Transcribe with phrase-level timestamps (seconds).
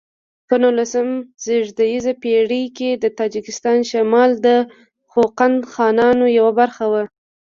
[0.47, 1.15] په نولسمه
[1.45, 4.47] زېږدیزه پیړۍ کې د تاجکستان شمال د
[5.11, 6.93] خوقند خانانو یوه برخه و.